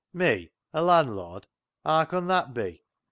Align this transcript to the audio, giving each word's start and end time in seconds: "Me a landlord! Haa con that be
"Me 0.23 0.49
a 0.73 0.81
landlord! 0.81 1.45
Haa 1.85 2.05
con 2.05 2.25
that 2.25 2.55
be 2.55 2.81